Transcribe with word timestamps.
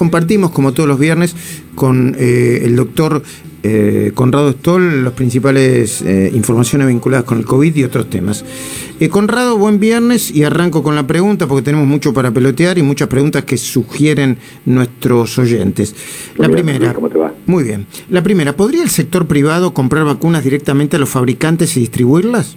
compartimos, 0.00 0.50
como 0.50 0.72
todos 0.72 0.88
los 0.88 0.98
viernes, 0.98 1.36
con 1.74 2.16
eh, 2.18 2.62
el 2.64 2.74
doctor 2.74 3.22
eh, 3.62 4.12
Conrado 4.14 4.50
Stoll 4.52 5.04
las 5.04 5.12
principales 5.12 6.00
eh, 6.00 6.30
informaciones 6.32 6.88
vinculadas 6.88 7.26
con 7.26 7.36
el 7.36 7.44
COVID 7.44 7.76
y 7.76 7.84
otros 7.84 8.08
temas. 8.08 8.42
Conrado, 9.10 9.58
buen 9.58 9.78
viernes 9.78 10.30
y 10.30 10.44
arranco 10.44 10.82
con 10.82 10.94
la 10.94 11.06
pregunta 11.06 11.46
porque 11.46 11.62
tenemos 11.62 11.86
mucho 11.86 12.14
para 12.14 12.30
pelotear 12.30 12.78
y 12.78 12.82
muchas 12.82 13.08
preguntas 13.08 13.44
que 13.44 13.58
sugieren 13.58 14.38
nuestros 14.64 15.38
oyentes. 15.38 15.94
La 16.38 16.48
primera, 16.48 16.94
¿cómo 16.94 17.10
te 17.10 17.18
va? 17.18 17.34
Muy 17.44 17.64
bien. 17.64 17.86
La 18.08 18.22
primera, 18.22 18.56
¿podría 18.56 18.82
el 18.82 18.88
sector 18.88 19.26
privado 19.26 19.74
comprar 19.74 20.06
vacunas 20.06 20.42
directamente 20.42 20.96
a 20.96 20.98
los 20.98 21.10
fabricantes 21.10 21.76
y 21.76 21.80
distribuirlas? 21.80 22.56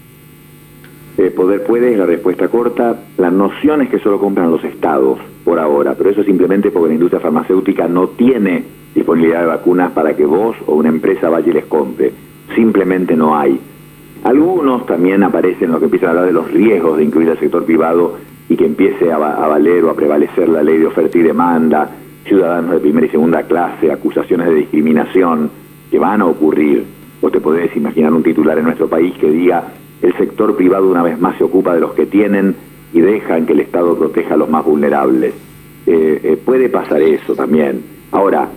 Poder 1.34 1.64
puede 1.64 1.92
es 1.92 2.00
la 2.00 2.06
respuesta 2.06 2.48
corta. 2.48 3.04
La 3.18 3.30
noción 3.30 3.82
es 3.82 3.90
que 3.90 4.00
solo 4.00 4.20
compran 4.20 4.52
los 4.52 4.64
estados 4.64 5.20
por 5.44 5.60
ahora, 5.60 5.96
pero 5.96 6.10
eso 6.10 6.24
simplemente 6.24 6.72
porque 6.72 6.90
la 6.90 6.94
industria 6.96 7.20
farmacéutica 7.20 7.88
no 7.88 8.10
tiene 8.10 8.64
disponibilidad 8.96 9.42
de 9.42 9.48
vacunas 9.48 9.92
para 9.92 10.16
que 10.16 10.26
vos 10.26 10.56
o 10.66 10.76
una 10.76 10.90
empresa 10.90 11.30
vaya 11.30 11.50
y 11.50 11.54
les 11.54 11.66
compre. 11.66 12.12
Simplemente 12.56 13.16
no 13.16 13.36
hay. 13.38 13.60
Algunos 14.24 14.86
también 14.86 15.24
aparecen 15.24 15.72
lo 15.72 15.80
que 15.80 15.86
empiezan 15.86 16.10
a 16.10 16.12
hablar 16.12 16.26
de 16.28 16.34
los 16.34 16.52
riesgos 16.52 16.98
de 16.98 17.04
incluir 17.04 17.30
al 17.30 17.40
sector 17.40 17.66
privado 17.66 18.18
y 18.48 18.56
que 18.56 18.66
empiece 18.66 19.12
a, 19.12 19.16
a 19.16 19.48
valer 19.48 19.84
o 19.84 19.90
a 19.90 19.96
prevalecer 19.96 20.48
la 20.48 20.64
ley 20.64 20.78
de 20.78 20.88
oferta 20.88 21.18
y 21.18 21.22
demanda, 21.22 21.90
ciudadanos 22.26 22.72
de 22.72 22.80
primera 22.80 23.08
y 23.08 23.10
segunda 23.10 23.44
clase, 23.44 23.92
acusaciones 23.92 24.48
de 24.48 24.56
discriminación 24.56 25.50
que 25.92 26.00
van 26.00 26.22
a 26.22 26.26
ocurrir. 26.26 26.86
O 27.22 27.30
te 27.30 27.40
podés 27.40 27.76
imaginar 27.76 28.14
un 28.14 28.24
titular 28.24 28.58
en 28.58 28.66
nuestro 28.66 28.88
país 28.88 29.14
que 29.18 29.30
diga 29.30 29.64
el 30.04 30.16
sector 30.18 30.56
privado 30.56 30.90
una 30.90 31.02
vez 31.02 31.20
más 31.20 31.38
se 31.38 31.46
ocupa 31.46 31.74
de 31.74 31.80
los 31.80 31.94
que 31.94 32.06
tienen 32.06 32.56
y 32.92 33.00
dejan 33.00 33.46
que 33.46 33.54
el 33.54 33.62
Estado 33.62 33.98
proteja 33.98 34.34
a 34.34 34.38
los 34.38 34.50
más 34.50 34.66
vulnerables. 34.66 35.34
Eh, 35.88 36.20
eh, 36.24 36.38
puede 36.44 36.68
pasar 36.70 37.02
eso 37.02 37.34
también. 37.34 37.82
Ahora, 38.12 38.50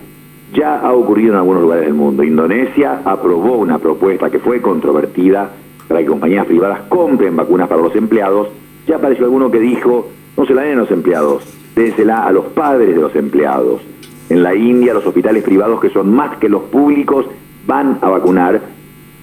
ya 0.53 0.79
ha 0.79 0.93
ocurrido 0.93 1.31
en 1.31 1.39
algunos 1.39 1.61
lugares 1.61 1.85
del 1.85 1.93
mundo. 1.93 2.23
Indonesia 2.23 3.01
aprobó 3.05 3.57
una 3.57 3.79
propuesta 3.79 4.29
que 4.29 4.39
fue 4.39 4.61
controvertida 4.61 5.49
para 5.87 6.01
que 6.01 6.05
compañías 6.05 6.45
privadas 6.45 6.81
compren 6.89 7.35
vacunas 7.35 7.69
para 7.69 7.81
los 7.81 7.95
empleados. 7.95 8.49
Ya 8.85 8.97
apareció 8.97 9.25
alguno 9.25 9.49
que 9.49 9.59
dijo, 9.59 10.09
no 10.35 10.45
se 10.45 10.53
la 10.53 10.63
den 10.63 10.79
a 10.79 10.81
los 10.81 10.91
empleados, 10.91 11.43
dénsela 11.73 12.25
a 12.25 12.31
los 12.33 12.45
padres 12.47 12.93
de 12.93 13.01
los 13.01 13.15
empleados. 13.15 13.81
En 14.29 14.43
la 14.43 14.53
India, 14.53 14.93
los 14.93 15.05
hospitales 15.05 15.43
privados, 15.43 15.79
que 15.79 15.89
son 15.91 16.13
más 16.13 16.37
que 16.39 16.49
los 16.49 16.63
públicos, 16.63 17.25
van 17.65 17.99
a 18.01 18.09
vacunar 18.09 18.61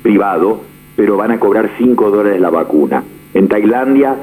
privado, 0.02 0.60
pero 0.96 1.16
van 1.16 1.32
a 1.32 1.38
cobrar 1.38 1.70
5 1.76 2.10
dólares 2.10 2.40
la 2.40 2.50
vacuna. 2.50 3.02
En 3.32 3.48
Tailandia, 3.48 4.16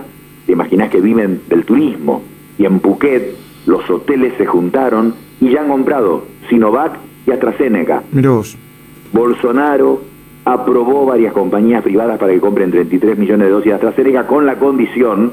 te 0.46 0.54
imaginas 0.54 0.90
que 0.90 1.02
viven 1.02 1.42
del 1.50 1.66
turismo. 1.66 2.24
Y 2.58 2.66
en 2.66 2.80
Phuket, 2.80 3.36
los 3.66 3.90
hoteles 3.90 4.34
se 4.38 4.46
juntaron 4.46 5.14
y 5.40 5.50
ya 5.52 5.62
han 5.62 5.70
comprado 5.70 6.26
Sinovac 6.50 6.98
y 7.26 7.32
AstraZeneca. 7.32 8.04
Bolsonaro 9.12 10.02
aprobó 10.46 11.06
varias 11.06 11.34
compañías 11.34 11.84
privadas 11.84 12.18
para 12.18 12.34
que 12.34 12.40
compren 12.40 12.72
33 12.72 13.18
millones 13.18 13.48
de 13.48 13.52
dosis 13.52 13.66
de 13.68 13.74
AstraZeneca 13.76 14.28
con 14.28 14.46
la 14.46 14.56
condición 14.56 15.32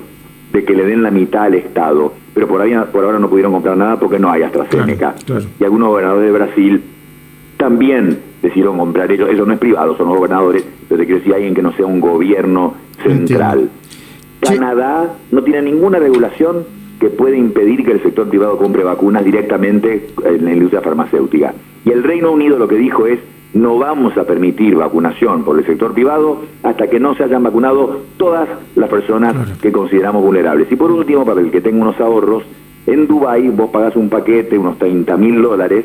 de 0.52 0.64
que 0.64 0.74
le 0.74 0.84
den 0.84 1.02
la 1.02 1.10
mitad 1.10 1.44
al 1.44 1.54
Estado. 1.54 2.12
Pero 2.34 2.48
por, 2.48 2.60
ahí, 2.60 2.74
por 2.92 3.04
ahora 3.04 3.18
no 3.18 3.28
pudieron 3.28 3.52
comprar 3.52 3.76
nada 3.76 3.98
porque 3.98 4.18
no 4.18 4.30
hay 4.30 4.42
AstraZeneca. 4.42 5.14
Y 5.58 5.64
algunos 5.64 5.88
gobernadores 5.88 6.26
de 6.26 6.32
Brasil 6.32 6.82
también 7.56 8.27
decidieron 8.42 8.78
comprar 8.78 9.10
ellos. 9.10 9.28
Eso 9.30 9.44
no 9.44 9.52
es 9.52 9.58
privado, 9.58 9.96
son 9.96 10.08
los 10.08 10.16
gobernadores, 10.16 10.64
pero 10.88 11.04
quiero 11.04 11.18
decir 11.18 11.34
alguien 11.34 11.54
que 11.54 11.62
no 11.62 11.72
sea 11.72 11.86
un 11.86 12.00
gobierno 12.00 12.74
central. 13.02 13.70
Canadá 14.40 15.14
no 15.30 15.42
tiene 15.42 15.62
ninguna 15.62 15.98
regulación 15.98 16.64
que 17.00 17.10
puede 17.10 17.36
impedir 17.36 17.84
que 17.84 17.92
el 17.92 18.02
sector 18.02 18.28
privado 18.28 18.56
compre 18.58 18.82
vacunas 18.82 19.24
directamente 19.24 20.08
en 20.24 20.44
la 20.44 20.52
industria 20.52 20.80
farmacéutica. 20.80 21.54
Y 21.84 21.90
el 21.90 22.02
Reino 22.02 22.32
Unido 22.32 22.58
lo 22.58 22.68
que 22.68 22.76
dijo 22.76 23.06
es, 23.06 23.20
no 23.54 23.78
vamos 23.78 24.16
a 24.18 24.24
permitir 24.24 24.74
vacunación 24.74 25.44
por 25.44 25.58
el 25.58 25.64
sector 25.64 25.94
privado 25.94 26.42
hasta 26.62 26.88
que 26.88 27.00
no 27.00 27.14
se 27.14 27.24
hayan 27.24 27.42
vacunado 27.42 28.02
todas 28.16 28.48
las 28.74 28.90
personas 28.90 29.58
que 29.58 29.72
consideramos 29.72 30.22
vulnerables. 30.22 30.70
Y 30.70 30.76
por 30.76 30.90
último, 30.90 31.24
para 31.24 31.40
el 31.40 31.50
que 31.50 31.60
tenga 31.60 31.82
unos 31.82 31.98
ahorros, 32.00 32.42
en 32.86 33.06
Dubái 33.06 33.48
vos 33.48 33.70
pagás 33.70 33.96
un 33.96 34.08
paquete, 34.08 34.58
unos 34.58 34.78
30 34.78 35.16
mil 35.16 35.40
dólares, 35.40 35.84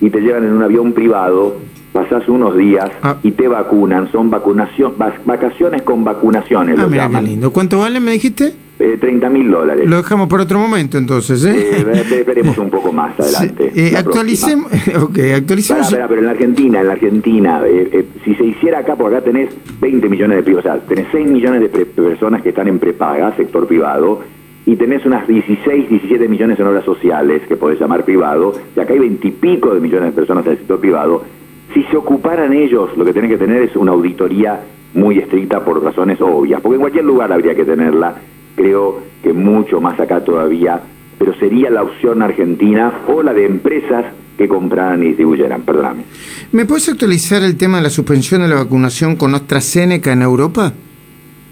y 0.00 0.10
te 0.10 0.20
llevan 0.20 0.44
en 0.44 0.52
un 0.52 0.62
avión 0.62 0.92
privado, 0.92 1.56
pasás 1.92 2.28
unos 2.28 2.56
días 2.56 2.90
ah. 3.02 3.16
y 3.22 3.32
te 3.32 3.46
vacunan, 3.48 4.10
son 4.10 4.30
vacunación, 4.30 4.94
vacaciones 5.24 5.82
con 5.82 6.04
vacunaciones. 6.04 6.78
Ah, 6.78 6.86
mira 6.88 7.08
qué 7.08 7.22
lindo. 7.22 7.52
¿Cuánto 7.52 7.80
vale, 7.80 8.00
me 8.00 8.12
dijiste? 8.12 8.54
Eh, 8.78 8.96
30 8.98 9.28
mil 9.28 9.50
dólares. 9.50 9.88
Lo 9.88 9.98
dejamos 9.98 10.28
por 10.28 10.40
otro 10.40 10.58
momento 10.58 10.98
entonces, 10.98 11.44
¿eh? 11.44 11.84
eh 11.84 12.24
veremos 12.26 12.58
un 12.58 12.70
poco 12.70 12.92
más 12.92 13.18
adelante. 13.20 13.70
Eh, 13.76 13.94
actualicemos, 13.96 14.72
ok, 15.02 15.18
actualicemos. 15.36 15.94
pero 16.08 16.18
en 16.18 16.26
la 16.26 16.32
Argentina, 16.32 16.80
en 16.80 16.86
la 16.86 16.94
Argentina, 16.94 17.62
eh, 17.64 18.06
si 18.24 18.34
se 18.34 18.44
hiciera 18.44 18.80
acá, 18.80 18.96
por 18.96 19.14
acá 19.14 19.22
tenés 19.22 19.50
20 19.80 20.08
millones 20.08 20.38
de 20.38 20.42
privados, 20.42 20.66
o 20.66 20.68
sea, 20.72 20.80
tenés 20.80 21.06
6 21.12 21.30
millones 21.30 21.60
de 21.60 21.68
personas 21.86 22.42
que 22.42 22.48
están 22.48 22.66
en 22.66 22.78
prepaga, 22.78 23.36
sector 23.36 23.68
privado, 23.68 24.20
y 24.64 24.76
tenés 24.76 25.04
unas 25.04 25.28
16, 25.28 25.88
17 25.88 26.28
millones 26.28 26.58
en 26.58 26.66
obras 26.66 26.84
sociales, 26.84 27.42
que 27.46 27.56
podés 27.56 27.78
llamar 27.78 28.04
privado, 28.04 28.54
y 28.76 28.80
acá 28.80 28.94
hay 28.94 29.00
20 29.00 29.28
y 29.28 29.30
pico 29.30 29.74
de 29.74 29.80
millones 29.80 30.10
de 30.10 30.12
personas 30.12 30.46
en 30.46 30.52
el 30.52 30.58
sector 30.58 30.80
privado, 30.80 31.22
si 31.72 31.82
se 31.84 31.96
ocuparan 31.96 32.52
ellos, 32.52 32.90
lo 32.96 33.04
que 33.04 33.12
tienen 33.12 33.30
que 33.30 33.38
tener 33.38 33.62
es 33.62 33.76
una 33.76 33.92
auditoría 33.92 34.60
muy 34.94 35.18
estricta 35.18 35.64
por 35.64 35.82
razones 35.82 36.20
obvias, 36.20 36.60
porque 36.60 36.76
en 36.76 36.80
cualquier 36.80 37.04
lugar 37.04 37.32
habría 37.32 37.54
que 37.54 37.64
tenerla, 37.64 38.14
creo 38.54 39.00
que 39.22 39.32
mucho 39.32 39.80
más 39.80 39.98
acá 39.98 40.22
todavía, 40.22 40.80
pero 41.18 41.34
sería 41.34 41.70
la 41.70 41.82
opción 41.82 42.22
argentina 42.22 42.92
o 43.08 43.22
la 43.22 43.32
de 43.32 43.46
empresas 43.46 44.04
que 44.36 44.48
compraran 44.48 45.02
y 45.02 45.08
distribuyeran, 45.08 45.62
perdóname. 45.62 46.04
¿Me 46.52 46.66
puedes 46.66 46.88
actualizar 46.88 47.42
el 47.42 47.56
tema 47.56 47.78
de 47.78 47.84
la 47.84 47.90
suspensión 47.90 48.42
de 48.42 48.48
la 48.48 48.56
vacunación 48.56 49.16
con 49.16 49.34
AstraZeneca 49.34 50.12
en 50.12 50.22
Europa? 50.22 50.72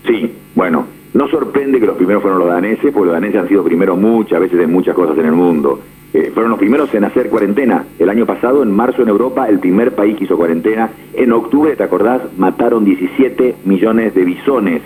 Sí, 0.06 0.32
bueno, 0.54 0.86
no 1.14 1.28
sorprende 1.28 1.80
que 1.80 1.86
los 1.86 1.97
primeros 1.97 2.22
fueron 2.22 2.41
los 2.41 2.48
daneses, 2.48 2.92
porque 2.92 3.06
los 3.06 3.14
daneses 3.14 3.41
han 3.41 3.48
sido 3.48 3.64
primeros 3.64 3.98
muchas 3.98 4.41
veces 4.41 4.60
en 4.60 4.72
muchas 4.72 4.94
cosas 4.94 5.19
en 5.19 5.26
el 5.26 5.32
mundo. 5.32 5.80
Eh, 6.12 6.32
fueron 6.34 6.50
los 6.50 6.59
primeros 6.59 6.93
en 6.94 7.04
hacer 7.04 7.31
cuarentena. 7.31 7.84
El 7.98 8.09
año 8.09 8.26
pasado, 8.26 8.62
en 8.62 8.72
marzo 8.72 9.03
en 9.03 9.09
Europa, 9.09 9.48
el 9.48 9.60
primer 9.60 9.94
país 9.94 10.16
que 10.16 10.25
hizo 10.25 10.37
cuarentena. 10.37 10.91
En 11.15 11.32
octubre, 11.32 11.76
¿te 11.76 11.84
acordás? 11.84 12.22
Mataron 12.37 12.84
17 12.84 13.56
millones 13.65 14.15
de 14.15 14.25
bisones. 14.25 14.82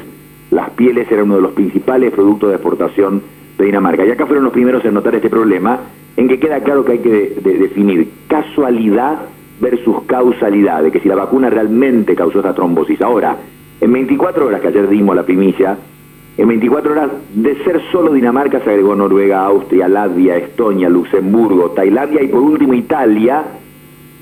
Las 0.51 0.71
pieles 0.71 1.11
eran 1.11 1.25
uno 1.25 1.37
de 1.37 1.43
los 1.43 1.53
principales 1.53 2.13
productos 2.13 2.51
de 2.51 2.57
exportación 2.57 3.23
de 3.57 3.65
Dinamarca. 3.65 4.05
Y 4.05 4.11
acá 4.11 4.27
fueron 4.27 4.45
los 4.45 4.53
primeros 4.53 4.85
en 4.85 4.95
notar 4.95 5.15
este 5.15 5.31
problema, 5.31 5.81
en 6.17 6.29
que 6.29 6.39
queda 6.39 6.61
claro 6.61 6.85
que 6.85 6.93
hay 6.93 6.99
que 6.99 7.37
definir 7.43 8.09
casualidad 8.29 9.21
versus 9.61 10.03
causalidad, 10.07 10.83
de 10.83 10.93
que 10.93 11.01
si 11.01 11.09
la 11.09 11.15
vacuna 11.15 11.49
realmente 11.49 12.15
causó 12.15 12.41
esa 12.41 12.55
trombosis. 12.55 13.01
Ahora, 13.01 13.39
en 13.81 13.93
24 13.93 14.47
horas 14.47 14.61
que 14.61 14.69
ayer 14.69 14.89
dimos 14.89 15.17
la 15.17 15.23
primicia, 15.23 15.79
en 16.37 16.49
24 16.49 16.93
horas, 16.93 17.11
de 17.33 17.63
ser 17.63 17.81
solo 17.93 18.13
Dinamarca, 18.13 18.61
se 18.61 18.71
agregó 18.71 18.97
Noruega, 18.97 19.45
Austria, 19.45 19.87
Latvia, 19.87 20.37
Estonia, 20.37 20.89
Luxemburgo, 20.89 21.71
Tailandia 21.71 22.23
y 22.23 22.29
por 22.29 22.41
último 22.41 22.75
Italia, 22.75 23.45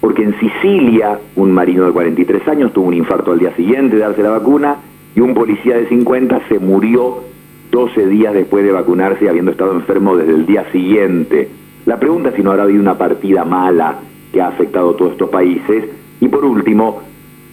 porque 0.01 0.23
en 0.23 0.39
Sicilia 0.39 1.19
un 1.37 1.53
marino 1.53 1.87
de 1.87 1.93
43 1.93 2.49
años 2.49 2.73
tuvo 2.73 2.89
un 2.89 2.95
infarto 2.95 3.33
al 3.33 3.39
día 3.39 3.55
siguiente 3.57 3.97
de 3.97 4.03
darse 4.03 4.23
la 4.23 4.31
vacuna 4.31 4.77
y 5.15 5.21
un 5.21 5.33
policía 5.33 5.77
de 5.77 5.89
50 5.89 6.49
se 6.49 6.59
murió 6.59 7.23
12 7.71 8.07
días 8.09 8.35
después 8.35 8.63
de 8.65 8.73
vacunarse 8.73 9.29
habiendo 9.29 9.53
estado 9.53 9.73
enfermo 9.73 10.17
desde 10.17 10.35
el 10.35 10.45
día 10.45 10.71
siguiente. 10.71 11.49
La 11.87 11.99
pregunta 11.99 12.29
es 12.29 12.35
si 12.35 12.43
no 12.43 12.51
habrá 12.51 12.65
habido 12.65 12.83
una 12.83 12.99
partida 12.99 13.45
mala 13.45 14.01
que 14.33 14.43
ha 14.43 14.49
afectado 14.49 14.91
a 14.91 14.97
todos 14.97 15.13
estos 15.13 15.31
países. 15.31 15.85
Y 16.21 16.29
por 16.29 16.45
último, 16.45 17.01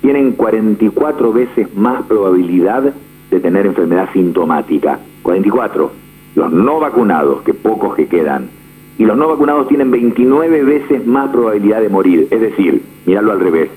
tienen 0.04 0.34
44 0.34 1.34
veces 1.34 1.76
más 1.76 2.04
probabilidad 2.04 2.94
de 3.31 3.40
tener 3.40 3.66
enfermedad 3.66 4.08
sintomática. 4.14 5.00
44. 5.24 5.92
Los 6.36 6.52
no 6.54 6.80
vacunados, 6.80 7.42
que 7.42 7.56
pocos 7.56 7.96
que 7.96 8.06
quedan, 8.06 8.52
y 8.98 9.06
los 9.06 9.18
no 9.18 9.28
vacunados 9.28 9.68
tienen 9.68 9.92
29 9.92 10.63
veces 10.63 11.06
más 11.06 11.30
probabilidad 11.30 11.81
de 11.81 11.90
morir. 11.90 12.28
Es 12.30 12.42
decir, 12.42 12.84
mirarlo 13.06 13.31
al 13.31 13.40
revés, 13.40 13.69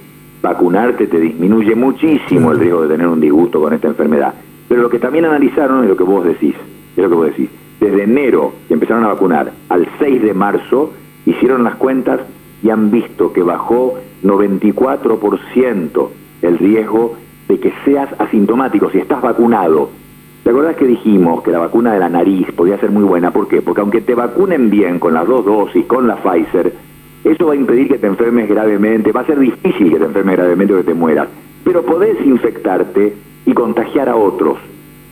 vacunarte 0.43 1.07
te 1.07 1.19
disminuye 1.19 1.75
muchísimo 1.75 2.53
el 2.53 2.61
riesgo 2.61 2.83
de 2.83 2.89
tener 2.89 3.09
un 3.09 3.21
disgusto 3.21 3.61
con 3.61 3.73
esta 3.73 3.89
enfermedad. 3.89 4.35
Pero 4.69 4.83
lo 4.83 4.91
que 4.91 4.99
también 4.99 5.25
analizaron 5.25 5.85
es 5.85 5.89
lo 5.89 5.97
que 5.97 6.05
vos 6.05 6.25
decís, 6.25 6.55
es 6.97 7.03
lo 7.03 7.09
que 7.09 7.15
vos 7.15 7.27
decís. 7.27 7.49
Desde 7.81 8.03
enero 8.03 8.53
que 8.69 8.75
empezaron 8.75 9.05
a 9.05 9.09
vacunar 9.09 9.53
al 9.69 9.89
6 9.99 10.23
de 10.23 10.35
marzo, 10.35 10.93
hicieron 11.25 11.65
las 11.65 11.77
cuentas 11.77 12.21
y 12.63 12.71
han 12.71 12.91
visto 12.91 13.33
que 13.33 13.43
bajó 13.43 13.99
94% 14.23 16.09
el 16.43 16.59
riesgo 16.59 17.17
de 17.49 17.61
que 17.61 17.73
seas 17.85 18.09
asintomático 18.19 18.91
si 18.91 18.99
estás 18.99 19.23
vacunado. 19.23 19.91
¿Te 20.47 20.51
acordás 20.51 20.77
que 20.77 20.87
dijimos 20.87 21.43
que 21.43 21.51
la 21.51 21.59
vacuna 21.59 21.93
de 21.93 21.99
la 21.99 22.09
nariz 22.09 22.47
podía 22.53 22.79
ser 22.79 22.93
muy 22.93 23.03
buena? 23.03 23.33
¿Por 23.33 23.49
qué? 23.49 23.63
Porque 23.63 23.81
aunque 23.81 24.01
te 24.01 24.15
vacunen 24.15 24.71
bien 24.71 25.01
con 25.01 25.13
las 25.13 25.27
dos 25.27 25.45
dosis, 25.45 25.85
con 25.87 26.07
la 26.07 26.15
Pfizer, 26.23 26.73
eso 27.25 27.47
va 27.47 27.55
a 27.55 27.57
impedir 27.57 27.89
que 27.89 27.99
te 27.99 28.07
enfermes 28.07 28.49
gravemente, 28.49 29.11
va 29.11 29.23
a 29.23 29.27
ser 29.27 29.41
difícil 29.41 29.91
que 29.91 29.99
te 29.99 30.05
enfermes 30.05 30.37
gravemente 30.37 30.73
o 30.73 30.77
que 30.77 30.85
te 30.85 30.95
mueras, 30.95 31.27
pero 31.65 31.83
podés 31.83 32.25
infectarte 32.25 33.17
y 33.45 33.53
contagiar 33.55 34.09
a 34.09 34.15
otros. 34.15 34.59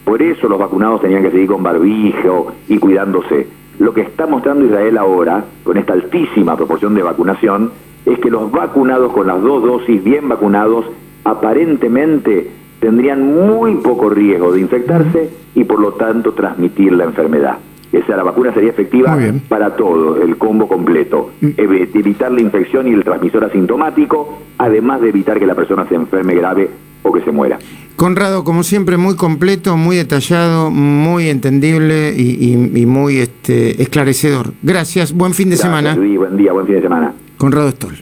Por 0.05 0.23
eso 0.23 0.49
los 0.49 0.57
vacunados 0.57 1.01
tenían 1.01 1.25
que 1.25 1.33
seguir 1.33 1.49
con 1.49 1.65
barbijo 1.65 2.53
y 2.69 2.79
cuidándose. 2.79 3.49
Lo 3.81 3.93
que 3.93 4.03
está 4.03 4.29
mostrando 4.29 4.65
Israel 4.65 4.97
ahora, 4.99 5.47
con 5.65 5.77
esta 5.77 5.95
altísima 5.95 6.57
proporción 6.57 6.95
de 6.95 7.03
vacunación, 7.03 7.73
es 8.07 8.21
que 8.21 8.31
los 8.31 8.53
vacunados 8.53 9.13
con 9.13 9.27
las 9.27 9.43
dos 9.43 9.65
dosis, 9.65 10.05
bien 10.05 10.29
vacunados, 10.29 10.85
aparentemente 11.25 12.53
tendrían 12.85 13.35
muy 13.35 13.77
poco 13.77 14.11
riesgo 14.11 14.53
de 14.53 14.61
infectarse 14.61 15.31
y 15.55 15.65
por 15.65 15.81
lo 15.81 15.93
tanto 15.93 16.35
transmitir 16.35 16.93
la 16.93 17.05
enfermedad. 17.05 17.57
Esa 17.91 18.15
la 18.15 18.23
vacuna 18.23 18.53
sería 18.53 18.69
efectiva 18.69 19.17
para 19.49 19.75
todo, 19.75 20.21
el 20.21 20.37
combo 20.37 20.69
completo. 20.69 21.31
Mm. 21.41 21.49
Evitar 21.57 22.31
la 22.31 22.43
infección 22.43 22.87
y 22.87 22.93
el 22.93 23.03
transmisor 23.03 23.43
asintomático, 23.45 24.39
además 24.59 25.01
de 25.01 25.09
evitar 25.09 25.39
que 25.39 25.47
la 25.47 25.55
persona 25.55 25.89
se 25.89 25.95
enferme 25.95 26.35
grave 26.35 26.69
o 27.03 27.11
que 27.11 27.23
se 27.23 27.33
muera. 27.33 27.59
Conrado, 27.97 28.45
como 28.45 28.63
siempre, 28.65 28.99
muy 28.99 29.17
completo, 29.17 29.79
muy 29.79 29.97
detallado, 29.97 30.71
muy 30.71 31.31
entendible 31.31 32.13
y, 32.15 32.85
muy 32.85 33.17
este, 33.17 33.81
esclarecedor. 33.81 34.53
Gracias, 34.63 35.15
buen 35.15 35.33
fin 35.33 35.49
de 35.49 35.57
semana. 35.57 35.95
buen 35.95 36.37
día, 36.37 36.53
buen 36.53 36.67
fin 36.67 36.75
de 36.75 36.83
semana. 36.83 37.15
Conrado 37.39 37.71
Stoll. 37.71 37.95